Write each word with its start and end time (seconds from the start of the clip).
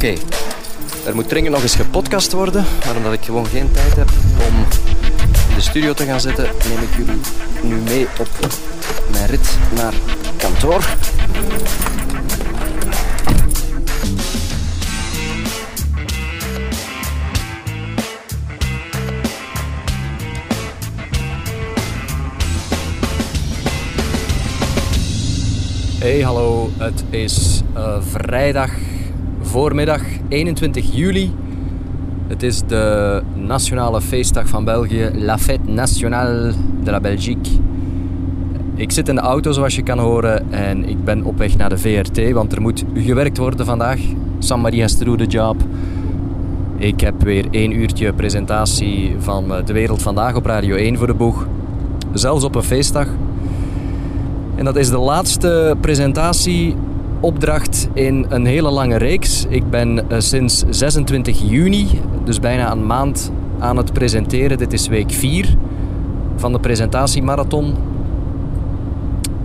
Oké, 0.00 0.14
er 1.06 1.14
moet 1.14 1.28
dringend 1.28 1.54
nog 1.54 1.62
eens 1.62 1.74
gepodcast 1.74 2.32
worden, 2.32 2.64
maar 2.86 2.96
omdat 2.96 3.12
ik 3.12 3.24
gewoon 3.24 3.46
geen 3.46 3.70
tijd 3.72 3.96
heb 3.96 4.10
om 4.48 4.56
in 5.48 5.54
de 5.54 5.60
studio 5.60 5.92
te 5.92 6.04
gaan 6.04 6.20
zitten, 6.20 6.44
neem 6.44 6.82
ik 6.82 6.96
jullie 6.96 7.20
nu 7.62 7.74
mee 7.74 8.06
op 8.18 8.28
mijn 9.10 9.26
rit 9.26 9.58
naar 9.74 9.92
kantoor. 10.36 10.84
Hey, 25.98 26.20
hallo. 26.20 26.70
Het 26.78 27.04
is 27.10 27.60
uh, 27.76 27.96
vrijdag 28.02 28.70
voormiddag 29.50 30.02
21 30.28 30.94
juli. 30.94 31.32
Het 32.26 32.42
is 32.42 32.62
de 32.66 33.22
nationale 33.34 34.00
feestdag 34.00 34.48
van 34.48 34.64
België, 34.64 35.10
La 35.14 35.38
Fête 35.38 35.70
Nationale 35.70 36.52
de 36.82 36.90
la 36.90 37.00
Belgique. 37.00 37.52
Ik 38.74 38.92
zit 38.92 39.08
in 39.08 39.14
de 39.14 39.20
auto 39.20 39.52
zoals 39.52 39.76
je 39.76 39.82
kan 39.82 39.98
horen 39.98 40.52
en 40.52 40.88
ik 40.88 41.04
ben 41.04 41.24
op 41.24 41.38
weg 41.38 41.56
naar 41.56 41.68
de 41.68 41.78
VRT, 41.78 42.32
want 42.32 42.52
er 42.52 42.60
moet 42.60 42.84
gewerkt 42.94 43.38
worden 43.38 43.66
vandaag. 43.66 44.00
Sam-Marie 44.38 44.80
has 44.80 44.94
to 44.94 45.04
do 45.04 45.16
the 45.16 45.26
job. 45.26 45.56
Ik 46.76 47.00
heb 47.00 47.22
weer 47.22 47.46
één 47.50 47.72
uurtje 47.72 48.12
presentatie 48.12 49.14
van 49.18 49.52
De 49.64 49.72
Wereld 49.72 50.02
Vandaag 50.02 50.34
op 50.34 50.46
Radio 50.46 50.76
1 50.76 50.98
voor 50.98 51.06
de 51.06 51.14
boeg. 51.14 51.46
Zelfs 52.12 52.44
op 52.44 52.54
een 52.54 52.62
feestdag. 52.62 53.06
En 54.54 54.64
dat 54.64 54.76
is 54.76 54.90
de 54.90 54.98
laatste 54.98 55.76
presentatieopdracht 57.20 57.88
in 57.92 58.26
een 58.28 58.46
hele 58.46 58.70
lange 58.70 58.96
reeks. 58.96 59.46
Ik 59.48 59.70
ben 59.70 60.04
uh, 60.08 60.18
sinds 60.18 60.64
26 60.70 61.40
juni, 61.50 62.00
dus 62.24 62.40
bijna 62.40 62.72
een 62.72 62.86
maand, 62.86 63.32
aan 63.58 63.76
het 63.76 63.92
presenteren. 63.92 64.58
Dit 64.58 64.72
is 64.72 64.88
week 64.88 65.10
4 65.10 65.56
van 66.36 66.52
de 66.52 66.60
presentatiemarathon. 66.60 67.74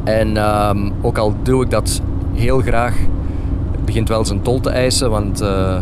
En 0.04 0.38
um, 0.38 0.94
ook 1.02 1.18
al 1.18 1.34
doe 1.44 1.64
ik 1.64 1.70
dat 1.70 2.02
heel 2.34 2.60
graag, 2.60 2.96
het 3.72 3.86
begint 3.86 4.10
wel 4.10 4.26
zijn 4.26 4.42
tol 4.42 4.60
te 4.60 4.70
eisen, 4.70 5.10
want 5.10 5.42
uh, 5.42 5.82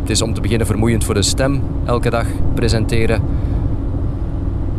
het 0.00 0.10
is 0.10 0.22
om 0.22 0.34
te 0.34 0.40
beginnen 0.40 0.66
vermoeiend 0.66 1.04
voor 1.04 1.14
de 1.14 1.22
stem 1.22 1.62
elke 1.84 2.10
dag 2.10 2.26
presenteren. 2.54 3.22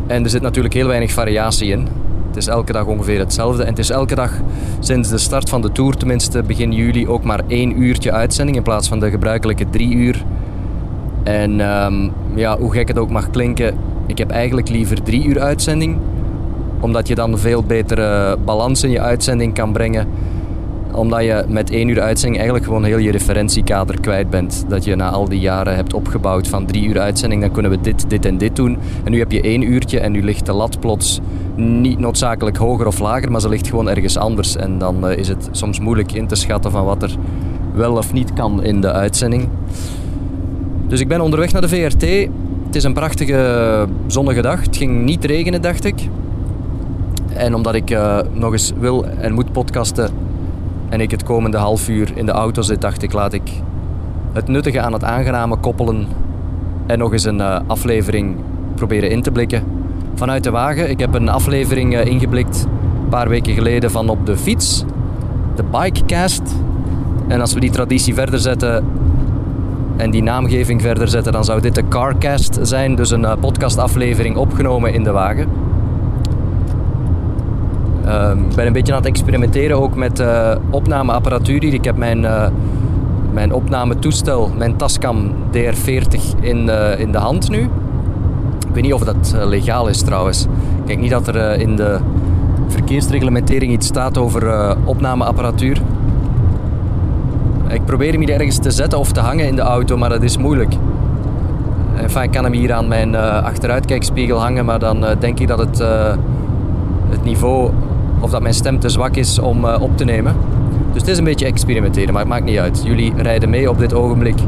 En 0.06 0.24
er 0.24 0.30
zit 0.30 0.42
natuurlijk 0.42 0.74
heel 0.74 0.86
weinig 0.86 1.12
variatie 1.12 1.70
in. 1.70 1.88
Het 2.36 2.44
is 2.44 2.50
elke 2.50 2.72
dag 2.72 2.84
ongeveer 2.84 3.18
hetzelfde. 3.18 3.62
En 3.62 3.68
het 3.68 3.78
is 3.78 3.90
elke 3.90 4.14
dag 4.14 4.32
sinds 4.80 5.08
de 5.08 5.18
start 5.18 5.48
van 5.48 5.62
de 5.62 5.72
tour, 5.72 5.96
tenminste 5.96 6.42
begin 6.42 6.72
juli, 6.72 7.08
ook 7.08 7.24
maar 7.24 7.40
één 7.46 7.82
uurtje 7.82 8.12
uitzending 8.12 8.56
in 8.56 8.62
plaats 8.62 8.88
van 8.88 9.00
de 9.00 9.10
gebruikelijke 9.10 9.70
drie 9.70 9.94
uur. 9.94 10.24
En 11.22 11.60
um, 11.60 12.12
ja, 12.34 12.58
hoe 12.58 12.72
gek 12.72 12.88
het 12.88 12.98
ook 12.98 13.10
mag 13.10 13.30
klinken, 13.30 13.74
ik 14.06 14.18
heb 14.18 14.30
eigenlijk 14.30 14.68
liever 14.68 15.02
drie 15.02 15.24
uur 15.24 15.40
uitzending. 15.40 15.98
Omdat 16.80 17.08
je 17.08 17.14
dan 17.14 17.38
veel 17.38 17.62
betere 17.62 18.36
balans 18.44 18.82
in 18.82 18.90
je 18.90 19.00
uitzending 19.00 19.54
kan 19.54 19.72
brengen 19.72 20.08
omdat 20.92 21.22
je 21.22 21.44
met 21.48 21.70
één 21.70 21.88
uur 21.88 22.00
uitzending 22.00 22.36
eigenlijk 22.36 22.66
gewoon 22.66 22.84
heel 22.84 22.98
je 22.98 23.10
referentiekader 23.10 24.00
kwijt 24.00 24.30
bent. 24.30 24.64
Dat 24.68 24.84
je 24.84 24.96
na 24.96 25.10
al 25.10 25.28
die 25.28 25.40
jaren 25.40 25.74
hebt 25.74 25.94
opgebouwd 25.94 26.48
van 26.48 26.66
drie 26.66 26.88
uur 26.88 27.00
uitzending, 27.00 27.40
dan 27.40 27.50
kunnen 27.50 27.70
we 27.70 27.80
dit, 27.80 28.10
dit 28.10 28.24
en 28.24 28.38
dit 28.38 28.56
doen. 28.56 28.78
En 29.04 29.10
nu 29.10 29.18
heb 29.18 29.32
je 29.32 29.40
één 29.40 29.62
uurtje 29.62 30.00
en 30.00 30.12
nu 30.12 30.22
ligt 30.22 30.46
de 30.46 30.52
lat 30.52 30.80
plots 30.80 31.20
niet 31.56 31.98
noodzakelijk 31.98 32.56
hoger 32.56 32.86
of 32.86 32.98
lager, 32.98 33.30
maar 33.30 33.40
ze 33.40 33.48
ligt 33.48 33.68
gewoon 33.68 33.88
ergens 33.88 34.16
anders. 34.16 34.56
En 34.56 34.78
dan 34.78 35.10
uh, 35.10 35.16
is 35.16 35.28
het 35.28 35.48
soms 35.50 35.80
moeilijk 35.80 36.12
in 36.12 36.26
te 36.26 36.34
schatten 36.34 36.70
van 36.70 36.84
wat 36.84 37.02
er 37.02 37.16
wel 37.74 37.96
of 37.96 38.12
niet 38.12 38.32
kan 38.32 38.62
in 38.62 38.80
de 38.80 38.92
uitzending. 38.92 39.48
Dus 40.88 41.00
ik 41.00 41.08
ben 41.08 41.20
onderweg 41.20 41.52
naar 41.52 41.60
de 41.60 41.68
VRT. 41.68 42.02
Het 42.66 42.76
is 42.76 42.84
een 42.84 42.92
prachtige 42.92 43.86
zonnige 44.06 44.42
dag. 44.42 44.62
Het 44.62 44.76
ging 44.76 45.04
niet 45.04 45.24
regenen, 45.24 45.62
dacht 45.62 45.84
ik. 45.84 46.08
En 47.34 47.54
omdat 47.54 47.74
ik 47.74 47.90
uh, 47.90 48.18
nog 48.32 48.52
eens 48.52 48.72
wil 48.78 49.06
en 49.06 49.32
moet 49.32 49.52
podcasten, 49.52 50.10
en 50.88 51.00
ik 51.00 51.10
het 51.10 51.22
komende 51.22 51.56
half 51.56 51.88
uur 51.88 52.12
in 52.14 52.26
de 52.26 52.32
auto 52.32 52.62
zit, 52.62 52.80
dacht 52.80 53.02
ik, 53.02 53.12
laat 53.12 53.32
ik 53.32 53.50
het 54.32 54.48
nuttige 54.48 54.80
aan 54.80 54.92
het 54.92 55.04
aangename 55.04 55.56
koppelen 55.56 56.06
en 56.86 56.98
nog 56.98 57.12
eens 57.12 57.24
een 57.24 57.38
uh, 57.38 57.58
aflevering 57.66 58.36
proberen 58.74 59.10
in 59.10 59.22
te 59.22 59.30
blikken. 59.30 59.62
Vanuit 60.14 60.44
de 60.44 60.50
wagen. 60.50 60.90
Ik 60.90 60.98
heb 60.98 61.14
een 61.14 61.28
aflevering 61.28 61.94
uh, 61.94 62.04
ingeblikt 62.04 62.66
een 63.02 63.08
paar 63.08 63.28
weken 63.28 63.54
geleden 63.54 63.90
van 63.90 64.08
op 64.08 64.26
de 64.26 64.36
fiets, 64.36 64.84
de 65.54 65.62
Bikecast. 65.62 66.42
En 67.28 67.40
als 67.40 67.54
we 67.54 67.60
die 67.60 67.70
traditie 67.70 68.14
verder 68.14 68.38
zetten 68.38 68.84
en 69.96 70.10
die 70.10 70.22
naamgeving 70.22 70.82
verder 70.82 71.08
zetten, 71.08 71.32
dan 71.32 71.44
zou 71.44 71.60
dit 71.60 71.74
de 71.74 71.88
Carcast 71.88 72.58
zijn, 72.62 72.94
dus 72.94 73.10
een 73.10 73.22
uh, 73.22 73.32
podcastaflevering 73.40 74.36
opgenomen 74.36 74.92
in 74.92 75.04
de 75.04 75.10
wagen. 75.10 75.65
Uh, 78.06 78.30
ik 78.48 78.56
ben 78.56 78.66
een 78.66 78.72
beetje 78.72 78.92
aan 78.92 78.98
het 78.98 79.08
experimenteren 79.08 79.80
ook 79.80 79.94
met 79.94 80.20
uh, 80.20 80.54
opnameapparatuur. 80.70 81.64
Ik 81.64 81.84
heb 81.84 81.96
mijn, 81.96 82.22
uh, 82.22 82.46
mijn 83.32 83.52
opnametoestel, 83.52 84.50
mijn 84.58 84.76
Tascam 84.76 85.32
DR40 85.52 86.40
in, 86.40 86.66
uh, 86.66 86.98
in 86.98 87.12
de 87.12 87.18
hand 87.18 87.50
nu. 87.50 87.60
Ik 88.68 88.72
weet 88.72 88.82
niet 88.82 88.92
of 88.92 89.02
dat 89.02 89.36
legaal 89.44 89.88
is 89.88 90.02
trouwens. 90.02 90.44
Ik 90.80 90.86
denk 90.86 91.00
niet 91.00 91.10
dat 91.10 91.28
er 91.28 91.60
in 91.60 91.76
de 91.76 91.98
verkeersreglementering 92.68 93.72
iets 93.72 93.86
staat 93.86 94.18
over 94.18 94.74
opnameapparatuur. 94.84 95.80
Ik 97.68 97.84
probeer 97.84 98.12
hem 98.12 98.20
hier 98.20 98.30
ergens 98.30 98.58
te 98.58 98.70
zetten 98.70 98.98
of 98.98 99.12
te 99.12 99.20
hangen 99.20 99.46
in 99.46 99.56
de 99.56 99.62
auto, 99.62 99.96
maar 99.96 100.08
dat 100.08 100.22
is 100.22 100.36
moeilijk. 100.36 100.74
Enfin, 101.96 102.22
ik 102.22 102.30
kan 102.30 102.44
hem 102.44 102.52
hier 102.52 102.72
aan 102.72 102.88
mijn 102.88 103.14
achteruitkijkspiegel 103.16 104.40
hangen, 104.40 104.64
maar 104.64 104.78
dan 104.78 105.04
denk 105.18 105.38
ik 105.38 105.48
dat 105.48 105.58
het, 105.58 105.78
het 107.08 107.24
niveau 107.24 107.70
of 108.20 108.30
dat 108.30 108.42
mijn 108.42 108.54
stem 108.54 108.78
te 108.78 108.88
zwak 108.88 109.16
is 109.16 109.38
om 109.38 109.64
uh, 109.64 109.76
op 109.80 109.96
te 109.96 110.04
nemen. 110.04 110.36
Dus 110.92 111.00
het 111.00 111.10
is 111.10 111.18
een 111.18 111.24
beetje 111.24 111.46
experimenteren, 111.46 112.12
maar 112.12 112.22
het 112.22 112.30
maakt 112.30 112.44
niet 112.44 112.58
uit. 112.58 112.82
Jullie 112.84 113.12
rijden 113.16 113.50
mee 113.50 113.70
op 113.70 113.78
dit 113.78 113.94
ogenblik 113.94 114.38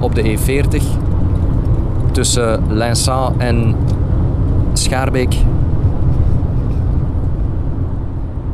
op 0.00 0.14
de 0.14 0.22
E40 0.22 0.82
tussen 2.12 2.62
Linsant 2.68 3.36
en 3.36 3.76
Schaarbeek. 4.72 5.34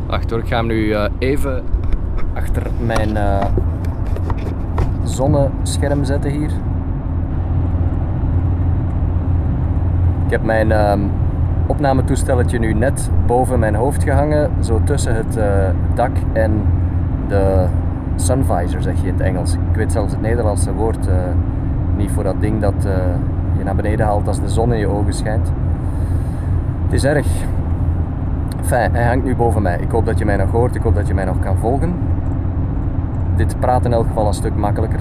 Wacht 0.06 0.30
hoor, 0.30 0.38
ik 0.38 0.46
ga 0.48 0.56
hem 0.56 0.66
nu 0.66 0.84
uh, 0.84 1.04
even 1.18 1.62
achter 2.34 2.62
mijn 2.86 3.10
uh, 3.10 3.44
zonnescherm 5.04 6.04
zetten 6.04 6.30
hier. 6.30 6.50
Ik 10.24 10.30
heb 10.30 10.44
mijn 10.44 10.68
uh, 10.68 10.92
opnametoestelletje 11.70 12.58
nu 12.58 12.72
net 12.72 13.10
boven 13.26 13.58
mijn 13.58 13.74
hoofd 13.74 14.02
gehangen, 14.02 14.50
zo 14.60 14.80
tussen 14.84 15.14
het 15.14 15.36
uh, 15.36 15.44
dak 15.94 16.10
en 16.32 16.62
de 17.28 17.66
sunvisor, 18.14 18.82
zeg 18.82 19.00
je 19.00 19.06
in 19.06 19.12
het 19.12 19.22
Engels. 19.22 19.54
Ik 19.54 19.76
weet 19.76 19.92
zelfs 19.92 20.12
het 20.12 20.20
Nederlandse 20.20 20.72
woord 20.72 21.06
uh, 21.06 21.14
niet 21.96 22.10
voor 22.10 22.22
dat 22.22 22.40
ding 22.40 22.60
dat 22.60 22.74
uh, 22.86 22.92
je 23.58 23.64
naar 23.64 23.74
beneden 23.74 24.06
haalt 24.06 24.26
als 24.26 24.40
de 24.40 24.48
zon 24.48 24.72
in 24.72 24.78
je 24.78 24.86
ogen 24.86 25.14
schijnt. 25.14 25.52
Het 26.84 26.92
is 26.92 27.04
erg. 27.04 27.26
Fijn, 28.62 28.94
hij 28.94 29.06
hangt 29.06 29.24
nu 29.24 29.36
boven 29.36 29.62
mij. 29.62 29.78
Ik 29.78 29.90
hoop 29.90 30.06
dat 30.06 30.18
je 30.18 30.24
mij 30.24 30.36
nog 30.36 30.50
hoort, 30.50 30.74
ik 30.74 30.82
hoop 30.82 30.94
dat 30.94 31.06
je 31.06 31.14
mij 31.14 31.24
nog 31.24 31.38
kan 31.38 31.56
volgen. 31.56 31.94
Dit 33.36 33.60
praat 33.60 33.84
in 33.84 33.92
elk 33.92 34.06
geval 34.06 34.26
een 34.26 34.34
stuk 34.34 34.56
makkelijker. 34.56 35.00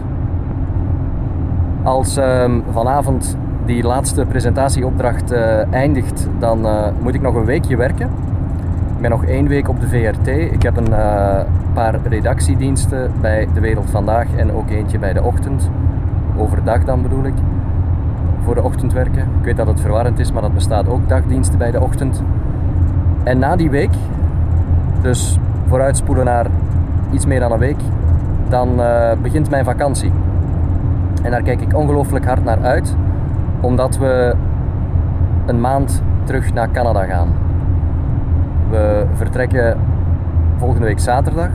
Als 1.84 2.18
um, 2.18 2.64
vanavond 2.72 3.38
die 3.70 3.84
laatste 3.84 4.26
presentatieopdracht 4.26 5.32
uh, 5.32 5.74
eindigt, 5.74 6.28
dan 6.40 6.66
uh, 6.66 6.88
moet 7.02 7.14
ik 7.14 7.22
nog 7.22 7.36
een 7.36 7.46
weekje 7.46 7.78
werken. 7.78 8.10
Ik 8.96 9.02
ben 9.02 9.10
nog 9.10 9.26
één 9.26 9.48
week 9.48 9.70
op 9.70 9.80
de 9.80 9.88
VRT. 9.88 10.28
Ik 10.28 10.62
heb 10.62 10.78
een 10.78 10.90
uh, 10.90 11.40
paar 11.74 12.00
redactiediensten 12.04 13.12
bij 13.22 13.48
De 13.54 13.60
Wereld 13.60 13.90
Vandaag 13.90 14.28
en 14.36 14.52
ook 14.52 14.70
eentje 14.70 15.00
bij 15.00 15.14
De 15.14 15.24
Ochtend. 15.24 15.70
Overdag 16.38 16.84
dan 16.84 17.02
bedoel 17.02 17.24
ik. 17.24 17.34
Voor 18.44 18.56
de 18.56 18.64
ochtend 18.64 18.94
werken. 18.94 19.22
Ik 19.22 19.44
weet 19.44 19.58
dat 19.58 19.68
het 19.68 19.82
verwarrend 19.82 20.20
is, 20.20 20.32
maar 20.32 20.42
dat 20.42 20.54
bestaat 20.54 20.88
ook 20.88 21.10
dagdiensten 21.10 21.58
bij 21.58 21.72
De 21.72 21.82
Ochtend. 21.82 22.24
En 23.24 23.40
na 23.40 23.56
die 23.56 23.70
week, 23.70 23.94
dus 25.02 25.40
vooruitspoelen 25.68 26.26
naar 26.26 26.46
iets 27.12 27.26
meer 27.26 27.40
dan 27.40 27.52
een 27.52 27.60
week, 27.60 27.80
dan 28.48 28.82
begint 29.22 29.50
mijn 29.50 29.66
vakantie. 29.66 30.12
En 31.22 31.32
daar 31.32 31.42
kijk 31.42 31.62
ik 31.62 31.78
ongelooflijk 31.78 32.26
hard 32.26 32.44
naar 32.44 32.62
uit 32.62 32.96
omdat 33.62 33.98
we 33.98 34.36
een 35.46 35.62
maand 35.62 36.02
terug 36.24 36.54
naar 36.54 36.72
Canada 36.72 37.04
gaan. 37.04 37.28
We 38.70 39.06
vertrekken 39.14 39.78
volgende 40.58 40.86
week 40.86 41.00
zaterdag. 41.00 41.50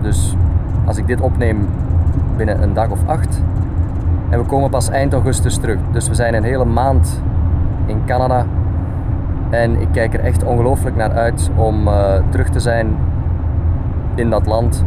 Dus 0.00 0.36
als 0.84 0.96
ik 0.96 1.06
dit 1.06 1.20
opneem 1.20 1.68
binnen 2.36 2.62
een 2.62 2.74
dag 2.74 2.90
of 2.90 3.06
acht. 3.06 3.42
En 4.28 4.38
we 4.38 4.44
komen 4.44 4.70
pas 4.70 4.88
eind 4.88 5.12
augustus 5.12 5.56
terug. 5.56 5.78
Dus 5.92 6.08
we 6.08 6.14
zijn 6.14 6.34
een 6.34 6.42
hele 6.42 6.64
maand 6.64 7.22
in 7.86 8.02
Canada. 8.06 8.46
En 9.50 9.80
ik 9.80 9.88
kijk 9.92 10.14
er 10.14 10.20
echt 10.20 10.44
ongelooflijk 10.44 10.96
naar 10.96 11.12
uit 11.12 11.50
om 11.56 11.88
uh, 11.88 12.14
terug 12.28 12.48
te 12.48 12.60
zijn 12.60 12.96
in 14.14 14.30
dat 14.30 14.46
land. 14.46 14.84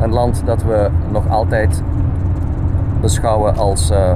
Een 0.00 0.12
land 0.12 0.42
dat 0.44 0.62
we 0.62 0.90
nog 1.10 1.28
altijd 1.28 1.82
beschouwen 3.00 3.56
als 3.56 3.90
uh, 3.90 4.12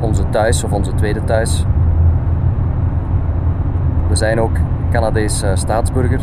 onze 0.00 0.28
thuis 0.28 0.64
of 0.64 0.72
onze 0.72 0.94
tweede 0.94 1.24
thuis. 1.24 1.64
We 4.08 4.16
zijn 4.16 4.40
ook 4.40 4.56
Canadees 4.90 5.42
uh, 5.42 5.50
staatsburger, 5.54 6.20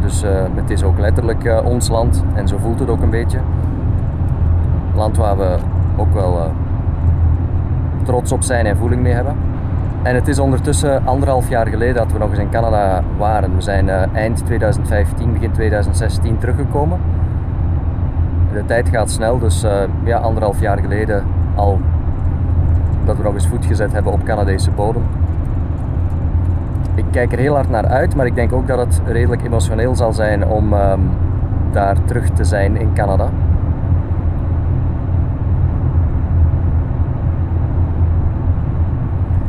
dus 0.00 0.24
uh, 0.24 0.30
het 0.54 0.70
is 0.70 0.82
ook 0.82 0.98
letterlijk 0.98 1.62
ons 1.64 1.88
land 1.88 2.24
en 2.34 2.48
zo 2.48 2.58
voelt 2.58 2.78
het 2.78 2.88
ook 2.88 3.02
een 3.02 3.10
beetje. 3.10 3.38
Land 4.94 5.16
waar 5.16 5.36
we 5.36 5.56
ook 5.96 6.14
wel 6.14 6.52
trots 8.02 8.32
op 8.32 8.42
zijn 8.42 8.66
en 8.66 8.76
voeling 8.76 9.02
mee 9.02 9.12
hebben. 9.12 9.36
En 10.02 10.14
het 10.14 10.28
is 10.28 10.38
ondertussen 10.38 11.06
anderhalf 11.06 11.48
jaar 11.48 11.66
geleden 11.66 11.94
dat 11.94 12.12
we 12.12 12.18
nog 12.18 12.30
eens 12.30 12.38
in 12.38 12.50
Canada 12.50 13.02
waren. 13.18 13.54
We 13.54 13.60
zijn 13.60 13.88
eind 14.14 14.46
2015, 14.46 15.32
begin 15.32 15.52
2016 15.52 16.38
teruggekomen 16.38 16.98
de 18.52 18.64
tijd 18.64 18.88
gaat 18.88 19.10
snel, 19.10 19.38
dus 19.38 19.64
ja, 20.04 20.18
anderhalf 20.18 20.60
jaar 20.60 20.78
geleden 20.78 21.24
al 21.54 21.80
eens 23.34 23.46
voet 23.46 23.64
gezet 23.64 23.92
hebben 23.92 24.12
op 24.12 24.24
Canadese 24.24 24.70
bodem. 24.70 25.02
Ik 26.94 27.04
kijk 27.10 27.32
er 27.32 27.38
heel 27.38 27.54
hard 27.54 27.70
naar 27.70 27.86
uit, 27.86 28.16
maar 28.16 28.26
ik 28.26 28.34
denk 28.34 28.52
ook 28.52 28.66
dat 28.66 28.78
het 28.78 29.00
redelijk 29.06 29.44
emotioneel 29.44 29.96
zal 29.96 30.12
zijn 30.12 30.46
om 30.46 30.72
um, 30.72 31.10
daar 31.72 31.96
terug 32.04 32.28
te 32.30 32.44
zijn 32.44 32.76
in 32.76 32.92
Canada. 32.92 33.28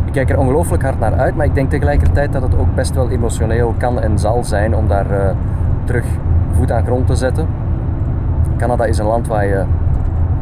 Ik 0.05 0.11
kijk 0.11 0.29
er 0.29 0.39
ongelooflijk 0.39 0.83
hard 0.83 0.99
naar 0.99 1.13
uit, 1.13 1.35
maar 1.35 1.45
ik 1.45 1.55
denk 1.55 1.69
tegelijkertijd 1.69 2.33
dat 2.33 2.41
het 2.41 2.57
ook 2.57 2.75
best 2.75 2.95
wel 2.95 3.09
emotioneel 3.09 3.73
kan 3.77 4.01
en 4.01 4.19
zal 4.19 4.43
zijn 4.43 4.75
om 4.75 4.87
daar 4.87 5.11
uh, 5.11 5.29
terug 5.83 6.05
voet 6.51 6.71
aan 6.71 6.85
grond 6.85 7.07
te 7.07 7.15
zetten. 7.15 7.47
Canada 8.57 8.85
is 8.85 8.97
een 8.97 9.05
land 9.05 9.27
waar 9.27 9.45
je. 9.45 9.63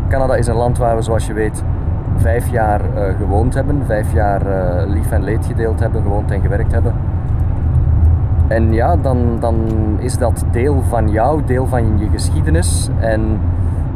Canada 0.07 0.36
is 0.36 0.48
een 0.48 0.56
land 0.56 0.78
waar 0.78 0.95
we, 0.95 1.01
zoals 1.01 1.28
je 1.28 1.34
weet, 1.34 1.63
vijf 2.24 2.52
jaar 2.52 2.81
uh, 2.81 3.18
gewoond 3.18 3.54
hebben, 3.54 3.86
vijf 3.86 4.14
jaar 4.14 4.42
uh, 4.42 4.94
lief 4.94 5.12
en 5.12 5.24
leed 5.24 5.46
gedeeld 5.46 5.80
hebben, 5.80 6.02
gewoond 6.02 6.31
en 6.31 6.42
gewerkt 6.42 6.72
hebben. 6.72 6.94
En 8.48 8.74
ja, 8.74 8.96
dan, 8.96 9.38
dan 9.40 9.56
is 10.00 10.18
dat 10.18 10.46
deel 10.52 10.81
van 10.81 11.10
jou, 11.10 11.42
deel 11.46 11.68
van 11.68 11.98
je 11.98 12.10
geschiedenis. 12.10 12.90
En 13.00 13.40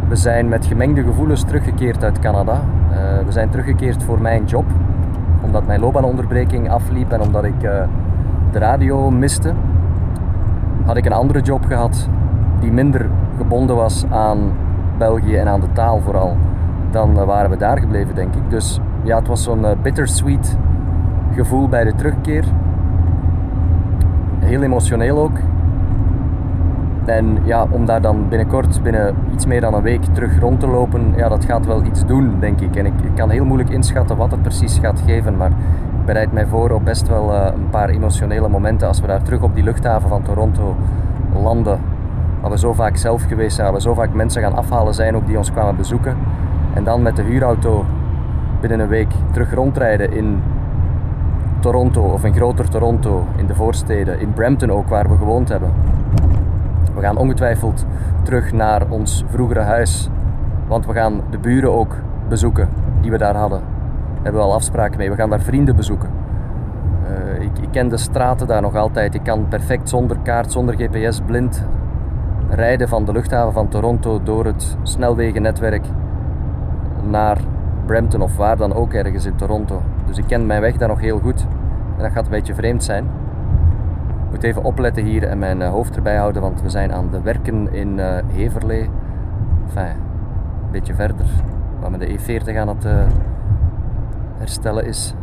we 0.07 0.15
zijn 0.15 0.49
met 0.49 0.65
gemengde 0.65 1.03
gevoelens 1.03 1.43
teruggekeerd 1.43 2.03
uit 2.03 2.19
Canada. 2.19 2.53
Uh, 2.53 3.25
we 3.25 3.31
zijn 3.31 3.49
teruggekeerd 3.49 4.03
voor 4.03 4.21
mijn 4.21 4.45
job, 4.45 4.65
omdat 5.41 5.65
mijn 5.65 5.79
loopbaanonderbreking 5.79 6.69
afliep 6.69 7.11
en 7.11 7.21
omdat 7.21 7.43
ik 7.43 7.59
de 8.51 8.59
radio 8.59 9.09
miste. 9.09 9.53
Had 10.85 10.97
ik 10.97 11.05
een 11.05 11.13
andere 11.13 11.41
job 11.41 11.65
gehad 11.65 12.07
die 12.59 12.71
minder 12.71 13.05
gebonden 13.37 13.75
was 13.75 14.05
aan 14.09 14.39
België 14.97 15.35
en 15.35 15.47
aan 15.47 15.59
de 15.59 15.71
taal 15.73 15.99
vooral, 15.99 16.37
dan 16.97 17.19
eh, 17.19 17.25
waren 17.25 17.49
we 17.49 17.57
daar 17.57 17.77
gebleven, 17.77 18.15
denk 18.15 18.35
ik. 18.35 18.49
Dus 18.49 18.79
ja, 19.03 19.17
het 19.17 19.27
was 19.27 19.43
zo'n 19.43 19.65
eh, 19.65 19.71
bittersweet 19.81 20.57
gevoel 21.35 21.67
bij 21.67 21.83
de 21.83 21.95
terugkeer. 21.95 22.45
Heel 24.39 24.61
emotioneel 24.61 25.19
ook. 25.19 25.37
En 27.05 27.37
ja, 27.43 27.67
om 27.69 27.85
daar 27.85 28.01
dan 28.01 28.29
binnenkort, 28.29 28.83
binnen 28.83 29.15
iets 29.33 29.45
meer 29.45 29.61
dan 29.61 29.73
een 29.73 29.81
week, 29.81 30.03
terug 30.03 30.39
rond 30.39 30.59
te 30.59 30.67
lopen, 30.67 31.13
ja, 31.15 31.29
dat 31.29 31.45
gaat 31.45 31.65
wel 31.65 31.83
iets 31.83 32.05
doen, 32.05 32.39
denk 32.39 32.61
ik. 32.61 32.75
En 32.75 32.85
ik, 32.85 32.93
kan 33.15 33.29
heel 33.29 33.45
moeilijk 33.45 33.69
inschatten 33.69 34.17
wat 34.17 34.31
het 34.31 34.41
precies 34.41 34.77
gaat 34.77 35.01
geven, 35.05 35.37
maar 35.37 35.49
ik 35.49 36.05
bereid 36.05 36.31
mij 36.31 36.45
voor 36.45 36.69
op 36.69 36.85
best 36.85 37.07
wel 37.07 37.33
uh, 37.33 37.45
een 37.55 37.69
paar 37.69 37.89
emotionele 37.89 38.47
momenten 38.47 38.87
als 38.87 39.01
we 39.01 39.07
daar 39.07 39.21
terug 39.21 39.41
op 39.41 39.55
die 39.55 39.63
luchthaven 39.63 40.09
van 40.09 40.21
Toronto 40.21 40.75
landen 41.43 41.79
waar 42.41 42.51
we 42.51 42.57
zo 42.57 42.73
vaak 42.73 42.97
zelf 42.97 43.23
geweest 43.23 43.55
zijn, 43.55 43.67
waar 43.67 43.75
we 43.75 43.81
zo 43.81 43.93
vaak 43.93 44.13
mensen 44.13 44.41
gaan 44.41 44.55
afhalen 44.55 44.93
zijn 44.93 45.15
ook 45.15 45.27
die 45.27 45.37
ons 45.37 45.51
kwamen 45.51 45.75
bezoeken. 45.75 46.17
En 46.77 46.83
dan 46.83 47.01
met 47.01 47.15
de 47.15 47.21
huurauto 47.21 47.85
binnen 48.61 48.79
een 48.79 48.87
week 48.87 49.11
terug 49.31 49.53
rondrijden 49.53 50.11
in 50.11 50.41
Toronto 51.59 52.01
of 52.01 52.23
in 52.23 52.33
groter 52.33 52.69
Toronto, 52.69 53.27
in 53.35 53.45
de 53.45 53.55
voorsteden, 53.55 54.19
in 54.19 54.33
Brampton 54.33 54.71
ook, 54.71 54.87
waar 54.87 55.09
we 55.09 55.17
gewoond 55.17 55.49
hebben. 55.49 55.71
We 56.95 57.01
gaan 57.01 57.17
ongetwijfeld 57.17 57.85
terug 58.23 58.53
naar 58.53 58.81
ons 58.89 59.23
vroegere 59.29 59.59
huis, 59.59 60.09
want 60.67 60.85
we 60.85 60.93
gaan 60.93 61.21
de 61.29 61.37
buren 61.37 61.71
ook 61.71 61.95
bezoeken 62.29 62.69
die 63.01 63.11
we 63.11 63.17
daar 63.17 63.35
hadden. 63.35 63.59
Daar 63.59 64.23
hebben 64.23 64.41
we 64.41 64.47
al 64.47 64.53
afspraken 64.53 64.97
mee. 64.97 65.09
We 65.09 65.15
gaan 65.15 65.29
daar 65.29 65.41
vrienden 65.41 65.75
bezoeken. 65.75 66.09
Uh, 67.03 67.41
ik, 67.41 67.57
ik, 67.61 67.71
ken 67.71 67.89
de 67.89 67.97
straten 67.97 68.47
daar 68.47 68.61
nog 68.61 68.75
altijd. 68.75 69.13
Ik 69.13 69.23
kan 69.23 69.47
perfect 69.47 69.89
zonder 69.89 70.17
kaart, 70.23 70.51
zonder 70.51 70.75
GPS, 70.75 71.21
blind 71.25 71.65
rijden 72.49 72.87
van 72.87 73.05
de 73.05 73.11
luchthaven 73.11 73.53
van 73.53 73.67
Toronto 73.67 74.23
door 74.23 74.45
het 74.45 74.77
snelwegennetwerk 74.83 75.85
naar 77.09 77.37
Brampton 77.85 78.21
of 78.21 78.37
waar 78.37 78.57
dan 78.57 78.73
ook 78.73 78.93
ergens 78.93 79.25
in 79.25 79.35
Toronto. 79.35 79.81
Dus 80.05 80.17
ik 80.17 80.27
ken 80.27 80.45
mijn 80.45 80.61
weg 80.61 80.77
daar 80.77 80.87
nog 80.87 80.99
heel 80.99 81.19
goed 81.19 81.45
en 81.97 82.03
dat 82.03 82.11
gaat 82.11 82.25
een 82.25 82.31
beetje 82.31 82.55
vreemd 82.55 82.83
zijn. 82.83 83.03
Ik 84.25 84.33
moet 84.33 84.43
even 84.43 84.63
opletten 84.63 85.03
hier 85.03 85.23
en 85.23 85.39
mijn 85.39 85.61
eh, 85.61 85.69
hoofd 85.69 85.95
erbij 85.95 86.15
houden, 86.15 86.41
want 86.41 86.61
we 86.61 86.69
zijn 86.69 86.93
aan 86.93 87.09
de 87.11 87.21
werken 87.21 87.73
in 87.73 87.97
uh, 87.97 88.17
Heverlee. 88.27 88.89
Enfin, 89.65 89.95
een 90.65 90.71
beetje 90.71 90.93
verder, 90.93 91.25
waar 91.79 91.91
men 91.91 91.99
de 91.99 92.17
E40 92.19 92.57
aan 92.57 92.67
het 92.67 92.85
uh, 92.85 92.91
herstellen 94.37 94.85
is. 94.85 95.13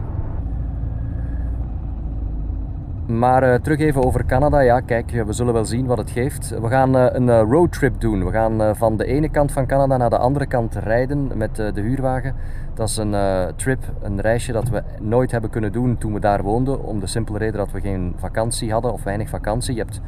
Maar 3.06 3.43
uh, 3.43 3.55
terug 3.55 3.79
even 3.79 4.05
over 4.05 4.25
Canada. 4.25 4.61
Ja, 4.61 4.81
kijk, 4.81 5.11
we 5.11 5.33
zullen 5.33 5.53
wel 5.53 5.65
zien 5.65 5.87
wat 5.87 5.99
het 5.99 6.11
geeft. 6.11 6.49
We 6.61 6.69
gaan 6.69 6.97
uh, 6.97 7.06
een 7.12 7.41
roadtrip 7.41 8.01
doen. 8.01 8.25
We 8.25 8.31
gaan 8.31 8.77
van 8.77 8.97
de 8.97 9.05
ene 9.05 9.29
kant 9.29 9.53
van 9.53 9.67
Canada 9.67 9.97
naar 9.97 10.11
de 10.11 10.19
andere 10.19 10.47
kant 10.47 10.75
rijden 10.75 11.31
met 11.35 11.56
de 11.56 11.81
huurwagen. 11.81 12.35
Dat 12.75 12.89
is 12.89 12.97
een 12.97 13.15
trip, 13.56 13.79
een 14.03 14.21
reisje 14.21 14.53
dat 14.53 14.69
we 14.69 14.83
nooit 15.01 15.31
hebben 15.31 15.51
kunnen 15.51 15.73
doen 15.73 15.99
toen 15.99 16.12
we 16.12 16.21
daar 16.21 16.43
woonden. 16.43 16.85
Om 16.85 17.01
de 17.01 17.06
simpele 17.06 17.39
reden 17.39 17.56
dat 17.56 17.71
we 17.71 17.81
geen 17.81 18.15
vakantie 18.17 18.73
hadden 18.73 18.93
of 18.93 19.03
weinig 19.03 19.29
vakantie. 19.29 19.75
Je 19.75 19.81
hebt 19.81 20.00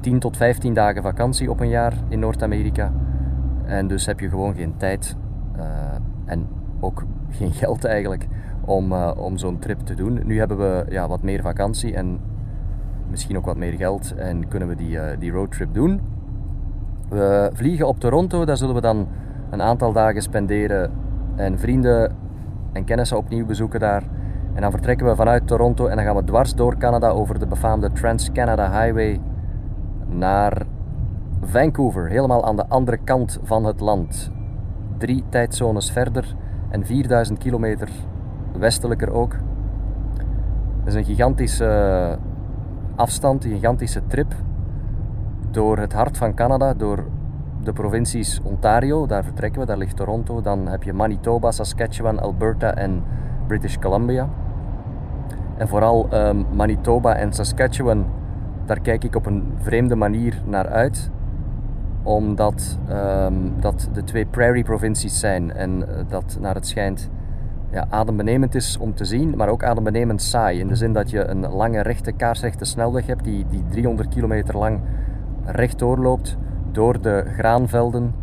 10 0.00 0.18
tot 0.18 0.36
15 0.36 0.74
dagen 0.74 1.02
vakantie 1.02 1.50
op 1.50 1.60
een 1.60 1.68
jaar 1.68 1.92
in 2.08 2.18
Noord-Amerika. 2.18 2.92
En 3.64 3.88
dus 3.88 4.06
heb 4.06 4.20
je 4.20 4.28
gewoon 4.28 4.54
geen 4.54 4.74
tijd 4.76 5.16
en 6.24 6.48
ook 6.80 7.04
geen 7.30 7.52
geld 7.62 7.84
eigenlijk 7.84 8.26
om, 8.66 8.92
uh, 8.92 9.10
om 9.16 9.38
zo'n 9.38 9.58
trip 9.58 9.80
te 9.80 9.94
doen. 9.94 10.20
Nu 10.24 10.38
hebben 10.38 10.58
we 10.58 10.84
ja, 10.88 11.08
wat 11.08 11.22
meer 11.22 11.42
vakantie 11.42 11.94
en 11.94 12.20
misschien 13.10 13.36
ook 13.36 13.44
wat 13.44 13.56
meer 13.56 13.72
geld 13.72 14.14
en 14.14 14.48
kunnen 14.48 14.68
we 14.68 14.74
die, 14.74 14.96
uh, 14.96 15.04
die 15.18 15.30
roadtrip 15.30 15.74
doen. 15.74 16.00
We 17.08 17.50
vliegen 17.52 17.88
op 17.88 18.00
Toronto, 18.00 18.44
daar 18.44 18.56
zullen 18.56 18.74
we 18.74 18.80
dan 18.80 19.08
een 19.50 19.62
aantal 19.62 19.92
dagen 19.92 20.22
spenderen 20.22 20.90
en 21.36 21.58
vrienden 21.58 22.16
en 22.72 22.84
kennissen 22.84 23.16
opnieuw 23.16 23.46
bezoeken 23.46 23.80
daar. 23.80 24.02
En 24.54 24.62
dan 24.62 24.70
vertrekken 24.70 25.06
we 25.06 25.14
vanuit 25.14 25.46
Toronto 25.46 25.86
en 25.86 25.96
dan 25.96 26.04
gaan 26.04 26.16
we 26.16 26.24
dwars 26.24 26.54
door 26.54 26.76
Canada 26.76 27.08
over 27.08 27.38
de 27.38 27.46
befaamde 27.46 27.92
Trans-Canada 27.92 28.82
Highway 28.82 29.20
naar 30.06 30.66
Vancouver, 31.40 32.08
helemaal 32.08 32.44
aan 32.44 32.56
de 32.56 32.68
andere 32.68 32.96
kant 32.96 33.38
van 33.42 33.64
het 33.64 33.80
land. 33.80 34.30
Drie 34.98 35.24
tijdzones 35.28 35.90
verder 35.90 36.34
en 36.70 36.86
4000 36.86 37.38
kilometer 37.38 37.88
westelijker 38.58 39.12
ook. 39.12 39.32
Het 40.78 40.86
is 40.86 40.94
een 40.94 41.04
gigantische 41.04 41.64
eh, 41.64 42.16
afstand, 42.96 43.44
een 43.44 43.50
gigantische 43.50 44.06
trip 44.06 44.34
door 45.50 45.78
het 45.78 45.92
hart 45.92 46.18
van 46.18 46.34
Canada, 46.34 46.74
door 46.74 47.04
de 47.62 47.72
provincies 47.72 48.40
Ontario, 48.42 49.06
daar 49.06 49.24
vertrekken 49.24 49.60
we, 49.60 49.66
daar 49.66 49.76
ligt 49.76 49.96
Toronto. 49.96 50.40
Dan 50.40 50.68
heb 50.68 50.82
je 50.82 50.92
Manitoba, 50.92 51.50
Saskatchewan, 51.50 52.20
Alberta 52.20 52.74
en 52.74 53.02
British 53.46 53.76
Columbia. 53.76 54.28
En 55.56 55.68
vooral 55.68 56.08
um, 56.12 56.46
Manitoba 56.52 57.14
en 57.14 57.32
Saskatchewan, 57.32 58.06
daar 58.64 58.80
kijk 58.80 59.04
ik 59.04 59.16
op 59.16 59.26
een 59.26 59.52
vreemde 59.56 59.94
manier 59.94 60.42
naar 60.44 60.68
uit. 60.68 61.10
Omdat 62.02 62.78
um, 62.90 63.60
dat 63.60 63.88
de 63.92 64.04
twee 64.04 64.26
prairie 64.26 64.64
provincies 64.64 65.18
zijn 65.18 65.52
en 65.52 65.78
uh, 65.78 65.86
dat 66.08 66.38
naar 66.40 66.54
het 66.54 66.66
schijnt 66.66 67.10
ja, 67.76 67.86
adembenemend 67.90 68.54
is 68.54 68.78
om 68.78 68.94
te 68.94 69.04
zien, 69.04 69.36
maar 69.36 69.48
ook 69.48 69.64
adembenemend 69.64 70.22
saai. 70.22 70.60
In 70.60 70.68
de 70.68 70.76
zin 70.76 70.92
dat 70.92 71.10
je 71.10 71.24
een 71.24 71.48
lange, 71.48 71.82
rechte, 71.82 72.12
kaarsrechte 72.12 72.64
snelweg 72.64 73.06
hebt 73.06 73.24
die, 73.24 73.46
die 73.48 73.64
300 73.70 74.08
kilometer 74.08 74.56
lang 74.56 74.80
rechtdoor 75.44 75.98
loopt 75.98 76.36
door 76.72 77.00
de 77.00 77.24
graanvelden, 77.36 78.14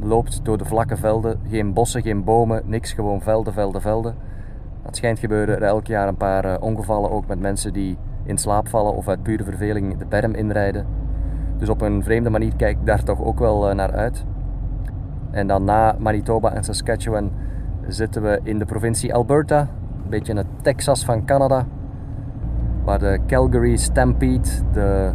loopt 0.00 0.44
door 0.44 0.58
de 0.58 0.64
vlakke 0.64 0.96
velden. 0.96 1.40
Geen 1.48 1.72
bossen, 1.72 2.02
geen 2.02 2.24
bomen, 2.24 2.62
niks, 2.64 2.92
gewoon 2.92 3.20
velden, 3.20 3.52
velden, 3.52 3.80
velden. 3.80 4.14
Het 4.82 4.96
schijnt 4.96 5.18
gebeuren 5.18 5.56
er 5.56 5.62
elk 5.62 5.86
jaar 5.86 6.08
een 6.08 6.16
paar 6.16 6.44
uh, 6.44 6.54
ongevallen, 6.60 7.10
ook 7.10 7.26
met 7.26 7.40
mensen 7.40 7.72
die 7.72 7.98
in 8.24 8.38
slaap 8.38 8.68
vallen 8.68 8.94
of 8.94 9.08
uit 9.08 9.22
pure 9.22 9.44
verveling 9.44 9.96
de 9.98 10.06
berm 10.06 10.34
inrijden. 10.34 10.86
Dus 11.58 11.68
op 11.68 11.80
een 11.80 12.02
vreemde 12.02 12.30
manier 12.30 12.56
kijk 12.56 12.78
ik 12.78 12.86
daar 12.86 13.02
toch 13.02 13.22
ook 13.22 13.38
wel 13.38 13.68
uh, 13.68 13.74
naar 13.74 13.92
uit. 13.92 14.24
En 15.30 15.46
dan 15.46 15.64
na 15.64 15.96
Manitoba 15.98 16.52
en 16.52 16.64
Saskatchewan 16.64 17.30
zitten 17.88 18.22
we 18.22 18.40
in 18.42 18.58
de 18.58 18.64
provincie 18.64 19.14
Alberta, 19.14 19.60
een 20.04 20.10
beetje 20.10 20.32
in 20.32 20.38
het 20.38 20.46
Texas 20.62 21.04
van 21.04 21.24
Canada, 21.24 21.66
waar 22.84 22.98
de 22.98 23.18
Calgary 23.26 23.76
Stampede, 23.76 24.48
de 24.72 25.12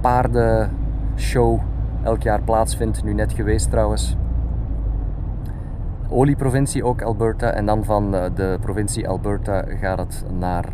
paardenshow, 0.00 1.60
elk 2.02 2.22
jaar 2.22 2.42
plaatsvindt. 2.42 3.04
Nu 3.04 3.12
net 3.12 3.32
geweest 3.32 3.70
trouwens. 3.70 4.16
olieprovincie 6.08 6.84
ook 6.84 7.02
Alberta. 7.02 7.50
En 7.50 7.66
dan 7.66 7.84
van 7.84 8.10
de 8.10 8.58
provincie 8.60 9.08
Alberta 9.08 9.64
gaat 9.80 9.98
het 9.98 10.24
naar 10.38 10.64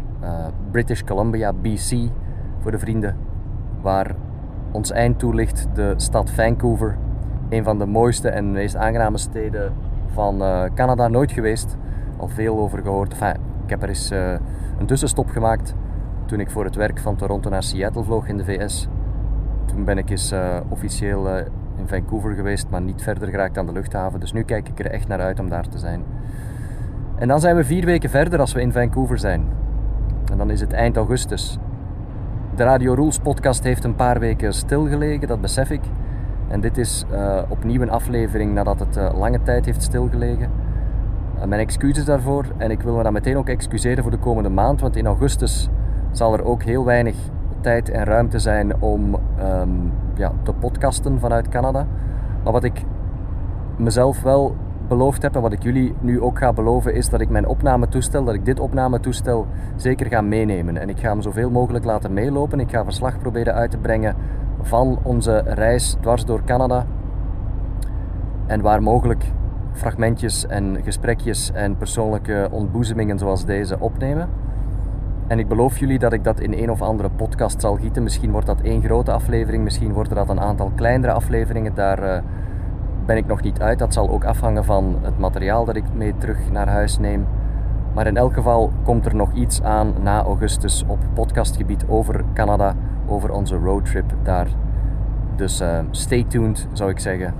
British 0.70 1.02
Columbia, 1.02 1.52
BC, 1.52 2.10
voor 2.60 2.70
de 2.70 2.78
vrienden. 2.78 3.16
Waar 3.80 4.14
ons 4.70 4.90
eind 4.90 5.18
toe 5.18 5.34
ligt 5.34 5.66
de 5.74 5.94
stad 5.96 6.30
Vancouver. 6.30 6.96
Een 7.48 7.64
van 7.64 7.78
de 7.78 7.86
mooiste 7.86 8.28
en 8.28 8.52
meest 8.52 8.76
aangename 8.76 9.18
steden 9.18 9.72
van 10.12 10.42
Canada. 10.74 11.08
Nooit 11.08 11.32
geweest, 11.32 11.76
al 12.16 12.28
veel 12.28 12.58
over 12.58 12.82
gehoord. 12.82 13.14
Ik 13.64 13.70
heb 13.70 13.82
er 13.82 13.88
eens 13.88 14.10
een 14.78 14.86
tussenstop 14.86 15.28
gemaakt 15.28 15.74
toen 16.26 16.40
ik 16.40 16.50
voor 16.50 16.64
het 16.64 16.74
werk 16.74 16.98
van 16.98 17.16
Toronto 17.16 17.50
naar 17.50 17.62
Seattle 17.62 18.04
vloog 18.04 18.28
in 18.28 18.36
de 18.36 18.44
VS. 18.44 18.88
Toen 19.64 19.84
ben 19.84 19.98
ik 19.98 20.10
eens 20.10 20.32
uh, 20.32 20.56
officieel 20.68 21.28
in 21.76 21.88
Vancouver 21.88 22.34
geweest, 22.34 22.66
maar 22.70 22.82
niet 22.82 23.02
verder 23.02 23.28
geraakt 23.28 23.58
aan 23.58 23.66
de 23.66 23.72
luchthaven. 23.72 24.20
Dus 24.20 24.32
nu 24.32 24.42
kijk 24.42 24.68
ik 24.68 24.78
er 24.78 24.90
echt 24.90 25.08
naar 25.08 25.20
uit 25.20 25.40
om 25.40 25.48
daar 25.48 25.68
te 25.68 25.78
zijn. 25.78 26.04
En 27.16 27.28
dan 27.28 27.40
zijn 27.40 27.56
we 27.56 27.64
vier 27.64 27.84
weken 27.84 28.10
verder 28.10 28.40
als 28.40 28.52
we 28.52 28.60
in 28.60 28.72
Vancouver 28.72 29.18
zijn. 29.18 29.44
En 30.30 30.38
dan 30.38 30.50
is 30.50 30.60
het 30.60 30.72
eind 30.72 30.96
augustus. 30.96 31.58
De 32.54 32.62
Radio 32.62 32.94
Rules 32.94 33.18
podcast 33.18 33.64
heeft 33.64 33.84
een 33.84 33.94
paar 33.94 34.18
weken 34.18 34.54
stilgelegen, 34.54 35.28
dat 35.28 35.40
besef 35.40 35.70
ik. 35.70 35.80
En 36.52 36.60
dit 36.60 36.78
is 36.78 37.04
uh, 37.12 37.38
opnieuw 37.48 37.80
een 37.82 37.90
aflevering 37.90 38.54
nadat 38.54 38.78
het 38.78 38.98
lange 39.14 39.42
tijd 39.42 39.64
heeft 39.64 39.82
stilgelegen. 39.82 40.50
mijn 41.46 41.60
excuses 41.60 42.04
daarvoor. 42.04 42.44
En 42.56 42.70
ik 42.70 42.80
wil 42.80 42.96
me 42.96 43.02
dan 43.02 43.12
meteen 43.12 43.36
ook 43.36 43.48
excuseren 43.48 44.02
voor 44.02 44.12
de 44.12 44.18
komende 44.18 44.48
maand, 44.48 44.80
want 44.80 44.96
in 44.96 45.06
augustus 45.06 45.68
zal 46.10 46.32
er 46.32 46.44
ook 46.44 46.62
heel 46.62 46.84
weinig 46.84 47.16
tijd 47.60 47.90
en 47.90 48.04
ruimte 48.04 48.38
zijn 48.38 48.80
om 48.80 49.14
um, 49.14 49.92
ja, 50.14 50.32
te 50.42 50.52
podcasten 50.52 51.20
vanuit 51.20 51.48
Canada. 51.48 51.86
Maar 52.44 52.52
wat 52.52 52.64
ik 52.64 52.84
mezelf 53.76 54.22
wel 54.22 54.56
beloofd 54.88 55.22
heb 55.22 55.34
en 55.34 55.40
wat 55.40 55.52
ik 55.52 55.62
jullie 55.62 55.94
nu 56.00 56.20
ook 56.20 56.38
ga 56.38 56.52
beloven 56.52 56.94
is 56.94 57.08
dat 57.08 57.20
ik 57.20 57.28
mijn 57.28 57.46
opnametoestel, 57.46 58.24
dat 58.24 58.34
ik 58.34 58.44
dit 58.44 58.60
opnametoestel 58.60 59.46
zeker 59.76 60.06
ga 60.06 60.20
meenemen. 60.20 60.76
En 60.76 60.88
ik 60.88 60.98
ga 60.98 61.08
hem 61.08 61.22
zoveel 61.22 61.50
mogelijk 61.50 61.84
laten 61.84 62.12
meelopen. 62.12 62.60
Ik 62.60 62.70
ga 62.70 62.84
verslag 62.84 63.18
proberen 63.18 63.54
uit 63.54 63.70
te 63.70 63.78
brengen 63.78 64.16
van 64.62 64.98
onze 65.02 65.42
reis 65.46 65.96
dwars 66.00 66.24
door 66.24 66.44
Canada. 66.44 66.86
En 68.46 68.60
waar 68.60 68.82
mogelijk 68.82 69.24
fragmentjes 69.72 70.46
en 70.46 70.78
gesprekjes 70.82 71.52
en 71.52 71.76
persoonlijke 71.76 72.48
ontboezemingen 72.50 73.18
zoals 73.18 73.44
deze 73.44 73.80
opnemen. 73.80 74.28
En 75.26 75.38
ik 75.38 75.48
beloof 75.48 75.78
jullie 75.78 75.98
dat 75.98 76.12
ik 76.12 76.24
dat 76.24 76.40
in 76.40 76.52
een 76.52 76.70
of 76.70 76.82
andere 76.82 77.10
podcast 77.10 77.60
zal 77.60 77.76
gieten. 77.76 78.02
Misschien 78.02 78.30
wordt 78.30 78.46
dat 78.46 78.60
één 78.60 78.82
grote 78.82 79.12
aflevering, 79.12 79.64
misschien 79.64 79.92
worden 79.92 80.14
dat 80.14 80.28
een 80.28 80.40
aantal 80.40 80.72
kleinere 80.74 81.12
afleveringen. 81.12 81.74
Daar 81.74 82.02
uh, 82.02 82.18
ben 83.06 83.16
ik 83.16 83.26
nog 83.26 83.42
niet 83.42 83.60
uit. 83.60 83.78
Dat 83.78 83.92
zal 83.92 84.10
ook 84.10 84.24
afhangen 84.24 84.64
van 84.64 84.96
het 85.02 85.18
materiaal 85.18 85.64
dat 85.64 85.76
ik 85.76 85.84
mee 85.94 86.14
terug 86.18 86.50
naar 86.50 86.68
huis 86.68 86.98
neem. 86.98 87.26
Maar 87.94 88.06
in 88.06 88.16
elk 88.16 88.34
geval 88.34 88.72
komt 88.82 89.06
er 89.06 89.14
nog 89.14 89.32
iets 89.32 89.62
aan 89.62 89.92
na 90.02 90.22
augustus 90.22 90.84
op 90.86 90.98
podcastgebied 91.14 91.84
over 91.88 92.24
Canada, 92.34 92.74
over 93.06 93.32
onze 93.32 93.56
roadtrip 93.56 94.14
daar. 94.22 94.46
Dus 95.36 95.60
uh, 95.60 95.78
stay 95.90 96.24
tuned 96.24 96.68
zou 96.72 96.90
ik 96.90 96.98
zeggen. 96.98 97.34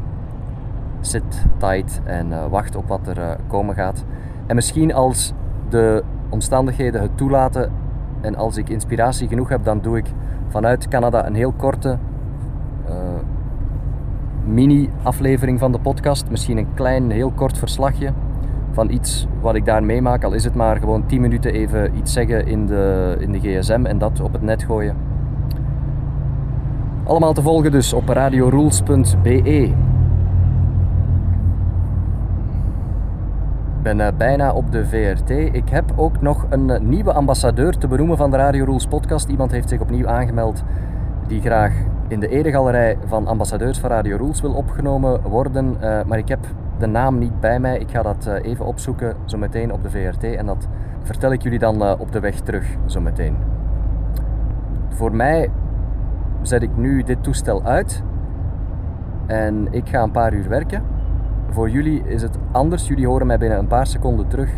Sit 1.01 1.47
tight 1.57 2.01
en 2.05 2.29
uh, 2.29 2.47
wacht 2.47 2.77
op 2.77 2.89
wat 2.89 3.07
er 3.07 3.37
komen 3.47 3.75
gaat. 3.75 4.05
En 4.47 4.55
misschien 4.55 4.95
als 4.95 5.33
de 5.69 6.05
omstandigheden 6.29 7.01
het 7.01 7.17
toelaten 7.17 7.73
en 8.21 8.37
als 8.37 8.57
ik 8.57 8.69
inspiratie 8.69 9.29
genoeg 9.29 9.49
heb, 9.49 9.65
dan 9.65 9.81
doe 9.81 9.97
ik 9.97 10.13
vanuit 10.49 10.89
Canada 10.89 11.27
een 11.27 11.35
heel 11.35 11.53
korte 11.53 11.99
mini-aflevering 14.45 15.59
van 15.59 15.73
de 15.73 15.79
podcast. 15.79 16.31
Misschien 16.31 16.59
een 16.59 16.75
klein, 16.75 17.11
heel 17.11 17.31
kort 17.31 17.59
verslagje 17.59 18.13
van 18.73 18.91
iets 18.91 19.27
wat 19.41 19.55
ik 19.55 19.65
daar 19.65 19.85
meemaak. 19.85 20.25
Al 20.25 20.33
is 20.33 20.45
het 20.45 20.55
maar 20.55 20.77
gewoon 20.77 21.07
10 21.07 21.21
minuten 21.21 21.53
even 21.53 21.97
iets 21.97 22.13
zeggen 22.13 22.47
in 22.47 22.67
de, 22.67 23.17
in 23.19 23.33
de 23.33 23.39
gsm 23.39 23.85
en 23.85 23.99
dat 23.99 24.21
op 24.21 24.33
het 24.33 24.43
net 24.43 24.63
gooien. 24.63 24.97
Allemaal 27.05 27.33
te 27.33 27.43
volgen 27.43 27.71
dus 27.71 27.93
op 27.93 28.09
radiorules.be. 28.09 29.73
ben 33.83 33.99
uh, 33.99 34.07
bijna 34.17 34.53
op 34.53 34.73
de 34.73 34.87
VRT. 34.87 35.31
Ik 35.31 35.69
heb 35.69 35.93
ook 35.97 36.21
nog 36.21 36.47
een 36.49 36.69
uh, 36.69 36.79
nieuwe 36.79 37.13
ambassadeur 37.13 37.79
te 37.79 37.89
benoemen 37.89 38.17
van 38.17 38.31
de 38.31 38.37
Radio 38.37 38.65
Rules 38.65 38.87
podcast. 38.87 39.29
Iemand 39.29 39.51
heeft 39.51 39.69
zich 39.69 39.81
opnieuw 39.81 40.09
aangemeld 40.09 40.63
die 41.27 41.41
graag 41.41 41.73
in 42.09 42.21
de 42.21 42.29
eregalerij 42.29 42.99
van 43.07 43.27
ambassadeurs 43.27 43.79
van 43.79 43.91
Radio 43.91 44.17
Rules 44.17 44.41
wil 44.41 44.53
opgenomen 44.53 45.23
worden. 45.23 45.77
Uh, 45.83 46.03
maar 46.07 46.19
ik 46.19 46.29
heb 46.29 46.47
de 46.79 46.87
naam 46.87 47.19
niet 47.19 47.41
bij 47.41 47.61
mij. 47.61 47.79
Ik 47.79 47.91
ga 47.91 48.03
dat 48.03 48.27
even 48.27 48.67
opzoeken 48.67 49.17
zo 49.25 49.39
meteen 49.39 49.73
op 49.73 49.83
de 49.83 49.91
VRT 49.91 50.25
en 50.25 50.47
dat 50.47 50.69
vertel 51.03 51.33
ik 51.33 51.43
jullie 51.43 51.59
dan 51.59 51.99
op 51.99 52.13
de 52.13 52.21
weg 52.21 52.41
terug 52.41 52.77
zo 52.87 53.01
meteen. 53.01 53.37
Voor 54.89 55.15
mij 55.15 55.51
zet 56.43 56.63
ik 56.63 56.77
nu 56.77 57.03
dit 57.03 57.23
toestel 57.23 57.63
uit 57.63 58.03
en 59.27 59.69
ik 59.71 59.89
ga 59.89 60.03
een 60.03 60.11
paar 60.11 60.33
uur 60.35 60.49
werken. 60.49 60.83
Voor 61.51 61.71
jullie 61.71 62.03
is 62.09 62.23
het 62.23 62.39
anders. 62.53 62.89
Jullie 62.89 63.07
horen 63.07 63.27
mij 63.27 63.39
binnen 63.39 63.59
een 63.59 63.67
paar 63.67 63.87
seconden 63.87 64.29
terug 64.29 64.51